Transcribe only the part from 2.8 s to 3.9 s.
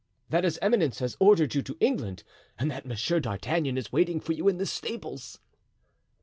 Monsieur d'Artagnan